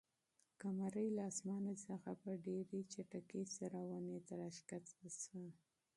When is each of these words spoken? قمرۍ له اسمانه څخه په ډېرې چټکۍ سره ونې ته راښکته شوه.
قمرۍ 0.61 1.07
له 1.17 1.23
اسمانه 1.31 1.73
څخه 1.87 2.09
په 2.23 2.31
ډېرې 2.45 2.79
چټکۍ 2.91 3.43
سره 3.57 3.77
ونې 3.89 4.17
ته 4.25 4.33
راښکته 4.41 5.09
شوه. 5.21 5.47